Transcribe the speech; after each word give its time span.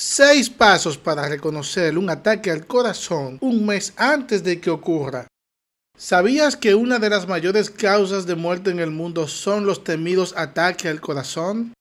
6 0.00 0.50
pasos 0.50 0.96
para 0.96 1.28
reconocer 1.28 1.98
un 1.98 2.08
ataque 2.08 2.52
al 2.52 2.68
corazón 2.68 3.36
un 3.40 3.66
mes 3.66 3.92
antes 3.96 4.44
de 4.44 4.60
que 4.60 4.70
ocurra. 4.70 5.26
¿Sabías 5.96 6.56
que 6.56 6.76
una 6.76 7.00
de 7.00 7.10
las 7.10 7.26
mayores 7.26 7.68
causas 7.68 8.24
de 8.24 8.36
muerte 8.36 8.70
en 8.70 8.78
el 8.78 8.92
mundo 8.92 9.26
son 9.26 9.66
los 9.66 9.82
temidos 9.82 10.34
ataques 10.36 10.88
al 10.88 11.00
corazón? 11.00 11.72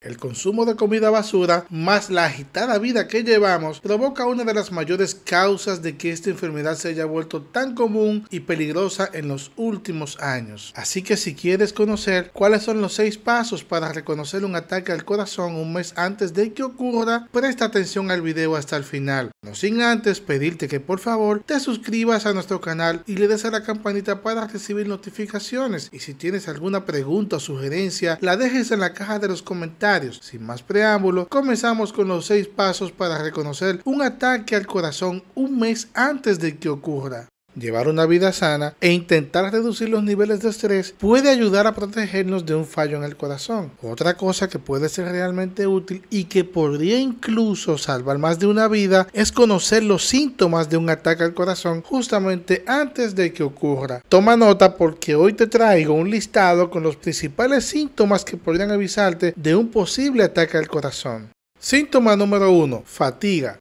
El 0.00 0.16
consumo 0.16 0.64
de 0.64 0.76
comida 0.76 1.10
basura, 1.10 1.66
más 1.70 2.08
la 2.08 2.26
agitada 2.26 2.78
vida 2.78 3.08
que 3.08 3.24
llevamos, 3.24 3.80
provoca 3.80 4.26
una 4.26 4.44
de 4.44 4.54
las 4.54 4.70
mayores 4.70 5.16
causas 5.16 5.82
de 5.82 5.96
que 5.96 6.12
esta 6.12 6.30
enfermedad 6.30 6.76
se 6.76 6.90
haya 6.90 7.04
vuelto 7.04 7.42
tan 7.42 7.74
común 7.74 8.24
y 8.30 8.38
peligrosa 8.38 9.10
en 9.12 9.26
los 9.26 9.50
últimos 9.56 10.16
años. 10.20 10.72
Así 10.76 11.02
que 11.02 11.16
si 11.16 11.34
quieres 11.34 11.72
conocer 11.72 12.30
cuáles 12.32 12.62
son 12.62 12.80
los 12.80 12.94
seis 12.94 13.18
pasos 13.18 13.64
para 13.64 13.92
reconocer 13.92 14.44
un 14.44 14.54
ataque 14.54 14.92
al 14.92 15.04
corazón 15.04 15.56
un 15.56 15.72
mes 15.72 15.92
antes 15.96 16.32
de 16.32 16.52
que 16.52 16.62
ocurra, 16.62 17.26
presta 17.32 17.64
atención 17.64 18.12
al 18.12 18.22
video 18.22 18.54
hasta 18.54 18.76
el 18.76 18.84
final. 18.84 19.32
No 19.42 19.56
sin 19.56 19.82
antes 19.82 20.20
pedirte 20.20 20.68
que 20.68 20.78
por 20.78 21.00
favor 21.00 21.42
te 21.44 21.58
suscribas 21.58 22.24
a 22.24 22.34
nuestro 22.34 22.60
canal 22.60 23.02
y 23.08 23.16
le 23.16 23.26
des 23.26 23.44
a 23.44 23.50
la 23.50 23.64
campanita 23.64 24.22
para 24.22 24.46
recibir 24.46 24.86
notificaciones. 24.86 25.88
Y 25.90 25.98
si 25.98 26.14
tienes 26.14 26.46
alguna 26.46 26.84
pregunta 26.84 27.36
o 27.36 27.40
sugerencia, 27.40 28.16
la 28.20 28.36
dejes 28.36 28.70
en 28.70 28.78
la 28.78 28.94
caja 28.94 29.18
de 29.18 29.26
los 29.26 29.42
comentarios 29.42 29.87
sin 30.20 30.44
más 30.44 30.62
preámbulo, 30.62 31.28
comenzamos 31.28 31.92
con 31.92 32.08
los 32.08 32.26
seis 32.26 32.46
pasos 32.46 32.92
para 32.92 33.18
reconocer 33.18 33.80
un 33.84 34.02
ataque 34.02 34.54
al 34.54 34.66
corazón 34.66 35.22
un 35.34 35.58
mes 35.58 35.88
antes 35.94 36.38
de 36.38 36.58
que 36.58 36.68
ocurra. 36.68 37.28
Llevar 37.58 37.88
una 37.88 38.06
vida 38.06 38.32
sana 38.32 38.74
e 38.80 38.92
intentar 38.92 39.50
reducir 39.50 39.88
los 39.88 40.04
niveles 40.04 40.40
de 40.40 40.50
estrés 40.50 40.94
puede 40.96 41.28
ayudar 41.28 41.66
a 41.66 41.74
protegernos 41.74 42.46
de 42.46 42.54
un 42.54 42.64
fallo 42.64 42.96
en 42.96 43.02
el 43.02 43.16
corazón. 43.16 43.72
Otra 43.82 44.16
cosa 44.16 44.48
que 44.48 44.60
puede 44.60 44.88
ser 44.88 45.06
realmente 45.06 45.66
útil 45.66 46.04
y 46.08 46.24
que 46.24 46.44
podría 46.44 47.00
incluso 47.00 47.76
salvar 47.76 48.18
más 48.18 48.38
de 48.38 48.46
una 48.46 48.68
vida 48.68 49.08
es 49.12 49.32
conocer 49.32 49.82
los 49.82 50.06
síntomas 50.06 50.70
de 50.70 50.76
un 50.76 50.88
ataque 50.88 51.24
al 51.24 51.34
corazón 51.34 51.82
justamente 51.82 52.62
antes 52.66 53.16
de 53.16 53.32
que 53.32 53.42
ocurra. 53.42 54.02
Toma 54.08 54.36
nota 54.36 54.76
porque 54.76 55.16
hoy 55.16 55.32
te 55.32 55.48
traigo 55.48 55.94
un 55.94 56.10
listado 56.10 56.70
con 56.70 56.84
los 56.84 56.94
principales 56.94 57.64
síntomas 57.64 58.24
que 58.24 58.36
podrían 58.36 58.70
avisarte 58.70 59.32
de 59.34 59.56
un 59.56 59.68
posible 59.68 60.22
ataque 60.22 60.58
al 60.58 60.68
corazón. 60.68 61.30
Síntoma 61.58 62.14
número 62.14 62.52
1. 62.52 62.84
Fatiga. 62.86 63.58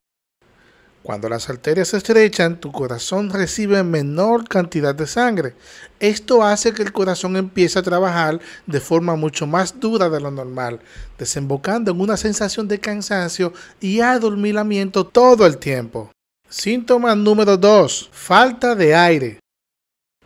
Cuando 1.07 1.29
las 1.29 1.49
arterias 1.49 1.87
se 1.87 1.95
estrechan, 1.95 2.59
tu 2.59 2.73
corazón 2.73 3.29
recibe 3.29 3.81
menor 3.81 4.45
cantidad 4.45 4.93
de 4.93 5.07
sangre. 5.07 5.53
Esto 6.01 6.43
hace 6.43 6.73
que 6.73 6.83
el 6.83 6.91
corazón 6.91 7.37
empiece 7.37 7.79
a 7.79 7.81
trabajar 7.81 8.41
de 8.65 8.81
forma 8.81 9.15
mucho 9.15 9.47
más 9.47 9.79
dura 9.79 10.09
de 10.09 10.19
lo 10.19 10.31
normal, 10.31 10.81
desembocando 11.17 11.91
en 11.91 12.01
una 12.01 12.17
sensación 12.17 12.67
de 12.67 12.81
cansancio 12.81 13.53
y 13.79 14.01
adormilamiento 14.01 15.05
todo 15.05 15.45
el 15.45 15.59
tiempo. 15.59 16.11
Síntoma 16.49 17.15
número 17.15 17.55
2. 17.55 18.09
Falta 18.11 18.75
de 18.75 18.93
aire. 18.93 19.39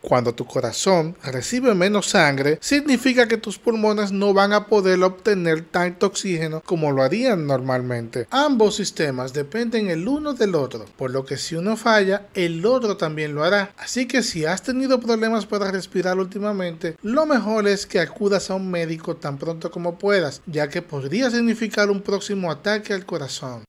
Cuando 0.02 0.34
tu 0.34 0.44
corazón 0.46 1.16
recibe 1.22 1.74
menos 1.74 2.08
sangre, 2.08 2.58
significa 2.60 3.28
que 3.28 3.36
tus 3.36 3.58
pulmones 3.58 4.10
no 4.10 4.34
van 4.34 4.52
a 4.52 4.66
poder 4.66 5.00
obtener 5.04 5.62
tanto 5.62 6.06
oxígeno 6.06 6.60
como 6.66 6.90
lo 6.90 7.04
harían 7.04 7.46
normalmente. 7.46 8.26
Ambos 8.30 8.74
sistemas 8.74 9.32
dependen 9.32 9.90
el 9.90 10.08
uno 10.08 10.34
del 10.34 10.56
otro, 10.56 10.86
por 10.96 11.12
lo 11.12 11.24
que 11.24 11.36
si 11.36 11.54
uno 11.54 11.76
falla, 11.76 12.26
el 12.34 12.66
otro 12.66 12.96
también 12.96 13.34
lo 13.34 13.44
hará. 13.44 13.72
Así 13.78 14.06
que 14.06 14.24
si 14.24 14.44
has 14.44 14.62
tenido 14.62 14.98
problemas 14.98 15.46
para 15.46 15.70
respirar 15.70 16.18
últimamente, 16.18 16.96
lo 17.02 17.24
mejor 17.24 17.68
es 17.68 17.86
que 17.86 18.00
acudas 18.00 18.50
a 18.50 18.56
un 18.56 18.70
médico 18.70 19.16
tan 19.16 19.38
pronto 19.38 19.70
como 19.70 19.98
puedas, 19.98 20.42
ya 20.46 20.68
que 20.68 20.82
podría 20.82 21.30
significar 21.30 21.90
un 21.90 22.02
próximo 22.02 22.50
ataque 22.50 22.92
al 22.92 23.06
corazón. 23.06 23.64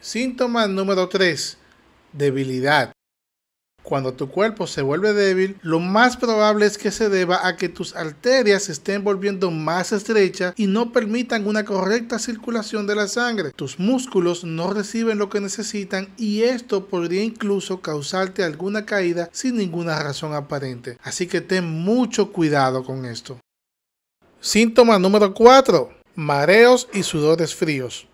Síntoma 0.00 0.66
número 0.66 1.08
3. 1.08 1.56
Debilidad. 2.12 2.95
Cuando 3.86 4.14
tu 4.14 4.28
cuerpo 4.28 4.66
se 4.66 4.82
vuelve 4.82 5.12
débil, 5.12 5.58
lo 5.62 5.78
más 5.78 6.16
probable 6.16 6.66
es 6.66 6.76
que 6.76 6.90
se 6.90 7.08
deba 7.08 7.46
a 7.46 7.54
que 7.54 7.68
tus 7.68 7.94
arterias 7.94 8.64
se 8.64 8.72
estén 8.72 9.04
volviendo 9.04 9.52
más 9.52 9.92
estrechas 9.92 10.54
y 10.56 10.66
no 10.66 10.90
permitan 10.90 11.46
una 11.46 11.64
correcta 11.64 12.18
circulación 12.18 12.88
de 12.88 12.96
la 12.96 13.06
sangre. 13.06 13.52
Tus 13.52 13.78
músculos 13.78 14.42
no 14.42 14.72
reciben 14.72 15.18
lo 15.18 15.28
que 15.28 15.40
necesitan 15.40 16.12
y 16.16 16.42
esto 16.42 16.86
podría 16.86 17.22
incluso 17.22 17.80
causarte 17.80 18.42
alguna 18.42 18.84
caída 18.84 19.30
sin 19.30 19.56
ninguna 19.56 20.02
razón 20.02 20.34
aparente. 20.34 20.98
Así 21.04 21.28
que 21.28 21.40
ten 21.40 21.64
mucho 21.64 22.32
cuidado 22.32 22.82
con 22.82 23.04
esto. 23.04 23.38
Síntoma 24.40 24.98
número 24.98 25.32
4. 25.32 25.90
Mareos 26.16 26.88
y 26.92 27.04
sudores 27.04 27.54
fríos. 27.54 28.08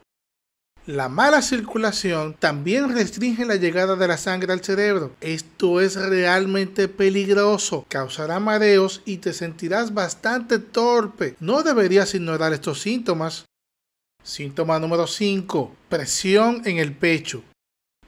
La 0.86 1.08
mala 1.08 1.42
circulación 1.42 2.34
también 2.34 2.92
restringe 2.92 3.44
la 3.44 3.54
llegada 3.54 3.94
de 3.94 4.08
la 4.08 4.16
sangre 4.16 4.52
al 4.52 4.64
cerebro. 4.64 5.12
Esto 5.20 5.80
es 5.80 5.94
realmente 5.94 6.88
peligroso. 6.88 7.86
Causará 7.88 8.40
mareos 8.40 9.00
y 9.04 9.18
te 9.18 9.32
sentirás 9.32 9.94
bastante 9.94 10.58
torpe. 10.58 11.36
No 11.38 11.62
deberías 11.62 12.16
ignorar 12.16 12.52
estos 12.52 12.80
síntomas. 12.80 13.44
Síntoma 14.24 14.80
número 14.80 15.06
5. 15.06 15.72
Presión 15.88 16.62
en 16.64 16.78
el 16.78 16.96
pecho. 16.96 17.44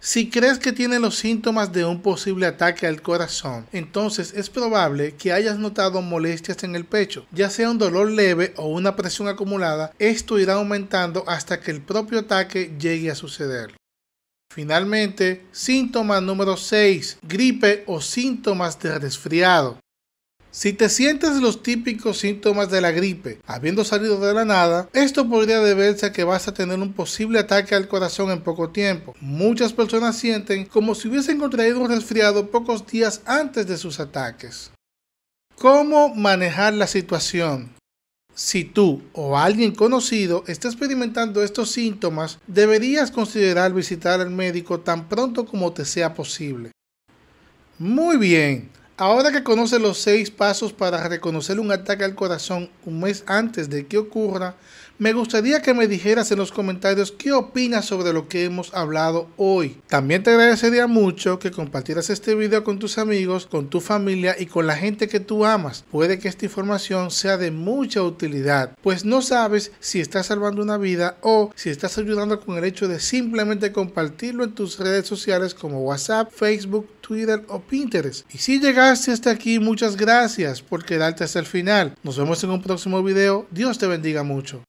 Si 0.06 0.28
crees 0.28 0.58
que 0.58 0.74
tiene 0.74 0.98
los 0.98 1.16
síntomas 1.16 1.72
de 1.72 1.86
un 1.86 2.02
posible 2.02 2.44
ataque 2.44 2.86
al 2.86 3.00
corazón, 3.00 3.66
entonces 3.72 4.34
es 4.36 4.50
probable 4.50 5.14
que 5.14 5.32
hayas 5.32 5.58
notado 5.58 6.02
molestias 6.02 6.62
en 6.62 6.76
el 6.76 6.84
pecho, 6.84 7.24
ya 7.32 7.48
sea 7.48 7.70
un 7.70 7.78
dolor 7.78 8.10
leve 8.10 8.52
o 8.58 8.68
una 8.68 8.96
presión 8.96 9.28
acumulada, 9.28 9.94
esto 9.98 10.38
irá 10.38 10.56
aumentando 10.56 11.24
hasta 11.26 11.58
que 11.58 11.70
el 11.70 11.80
propio 11.80 12.18
ataque 12.18 12.76
llegue 12.78 13.10
a 13.10 13.14
suceder. 13.14 13.78
Finalmente, 14.52 15.46
síntoma 15.52 16.20
número 16.20 16.58
6, 16.58 17.20
gripe 17.22 17.84
o 17.86 18.02
síntomas 18.02 18.78
de 18.80 18.98
resfriado. 18.98 19.78
Si 20.54 20.72
te 20.72 20.88
sientes 20.88 21.40
los 21.40 21.64
típicos 21.64 22.18
síntomas 22.18 22.70
de 22.70 22.80
la 22.80 22.92
gripe 22.92 23.40
habiendo 23.44 23.84
salido 23.84 24.20
de 24.20 24.32
la 24.32 24.44
nada, 24.44 24.88
esto 24.92 25.28
podría 25.28 25.58
deberse 25.58 26.06
a 26.06 26.12
que 26.12 26.22
vas 26.22 26.46
a 26.46 26.54
tener 26.54 26.78
un 26.78 26.92
posible 26.92 27.40
ataque 27.40 27.74
al 27.74 27.88
corazón 27.88 28.30
en 28.30 28.40
poco 28.40 28.70
tiempo. 28.70 29.16
Muchas 29.20 29.72
personas 29.72 30.16
sienten 30.16 30.64
como 30.66 30.94
si 30.94 31.08
hubiesen 31.08 31.40
contraído 31.40 31.80
un 31.80 31.88
resfriado 31.88 32.52
pocos 32.52 32.86
días 32.86 33.20
antes 33.26 33.66
de 33.66 33.76
sus 33.76 33.98
ataques. 33.98 34.70
¿Cómo 35.58 36.14
manejar 36.14 36.72
la 36.74 36.86
situación? 36.86 37.74
Si 38.32 38.62
tú 38.64 39.02
o 39.12 39.36
alguien 39.36 39.74
conocido 39.74 40.44
está 40.46 40.68
experimentando 40.68 41.42
estos 41.42 41.72
síntomas, 41.72 42.38
deberías 42.46 43.10
considerar 43.10 43.72
visitar 43.72 44.20
al 44.20 44.30
médico 44.30 44.78
tan 44.78 45.08
pronto 45.08 45.46
como 45.46 45.72
te 45.72 45.84
sea 45.84 46.14
posible. 46.14 46.70
Muy 47.76 48.18
bien, 48.18 48.70
Ahora 48.96 49.32
que 49.32 49.42
conoces 49.42 49.80
los 49.80 49.98
seis 49.98 50.30
pasos 50.30 50.72
para 50.72 51.08
reconocer 51.08 51.58
un 51.58 51.72
ataque 51.72 52.04
al 52.04 52.14
corazón 52.14 52.70
un 52.86 53.00
mes 53.00 53.24
antes 53.26 53.68
de 53.68 53.88
que 53.88 53.98
ocurra, 53.98 54.54
me 54.96 55.12
gustaría 55.12 55.60
que 55.60 55.74
me 55.74 55.88
dijeras 55.88 56.30
en 56.30 56.38
los 56.38 56.52
comentarios 56.52 57.10
qué 57.10 57.32
opinas 57.32 57.86
sobre 57.86 58.12
lo 58.12 58.28
que 58.28 58.44
hemos 58.44 58.72
hablado 58.72 59.28
hoy. 59.36 59.80
También 59.88 60.22
te 60.22 60.30
agradecería 60.30 60.86
mucho 60.86 61.40
que 61.40 61.50
compartieras 61.50 62.10
este 62.10 62.36
video 62.36 62.62
con 62.62 62.78
tus 62.78 62.96
amigos, 62.98 63.46
con 63.46 63.68
tu 63.68 63.80
familia 63.80 64.36
y 64.38 64.46
con 64.46 64.68
la 64.68 64.76
gente 64.76 65.08
que 65.08 65.18
tú 65.18 65.44
amas. 65.44 65.84
Puede 65.90 66.20
que 66.20 66.28
esta 66.28 66.44
información 66.44 67.10
sea 67.10 67.36
de 67.36 67.50
mucha 67.50 68.00
utilidad, 68.00 68.76
pues 68.80 69.04
no 69.04 69.20
sabes 69.22 69.72
si 69.80 70.00
estás 70.00 70.26
salvando 70.26 70.62
una 70.62 70.78
vida 70.78 71.16
o 71.22 71.50
si 71.56 71.70
estás 71.70 71.98
ayudando 71.98 72.38
con 72.38 72.56
el 72.56 72.62
hecho 72.62 72.86
de 72.86 73.00
simplemente 73.00 73.72
compartirlo 73.72 74.44
en 74.44 74.52
tus 74.52 74.78
redes 74.78 75.08
sociales 75.08 75.54
como 75.54 75.80
WhatsApp, 75.80 76.30
Facebook, 76.32 76.86
Twitter 77.06 77.44
o 77.48 77.60
Pinterest. 77.60 78.26
Y 78.34 78.38
si 78.38 78.60
llegaste 78.60 79.12
hasta 79.12 79.30
aquí, 79.30 79.58
muchas 79.58 79.96
gracias 79.96 80.62
por 80.62 80.84
quedarte 80.84 81.24
hasta 81.24 81.38
el 81.38 81.46
final. 81.46 81.94
Nos 82.02 82.18
vemos 82.18 82.42
en 82.44 82.50
un 82.50 82.62
próximo 82.62 83.02
video. 83.02 83.46
Dios 83.50 83.78
te 83.78 83.86
bendiga 83.86 84.22
mucho. 84.22 84.62